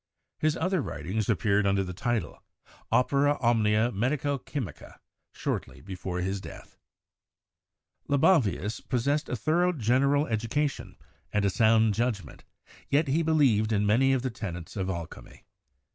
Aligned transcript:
His 0.39 0.57
other 0.57 0.81
writings 0.81 1.29
ap 1.29 1.37
peared 1.37 1.67
under 1.67 1.83
the 1.83 1.93
title, 1.93 2.41
'Opera 2.91 3.37
Omnia 3.39 3.91
Medico 3.91 4.39
chymica' 4.39 4.97
shortly 5.31 5.79
before 5.79 6.21
his 6.21 6.41
death. 6.41 6.75
Libavius 8.09 8.79
possessed 8.81 9.29
a 9.29 9.35
thoro 9.35 9.71
general 9.71 10.25
education 10.25 10.97
and 11.31 11.45
a 11.45 11.51
sound 11.51 11.93
judgment, 11.93 12.43
yet 12.89 13.09
he 13.09 13.21
believed 13.21 13.71
in 13.71 13.85
many 13.85 14.11
of 14.11 14.23
the 14.23 14.31
tenets 14.31 14.75
of 14.75 14.89
alchemy. 14.89 15.43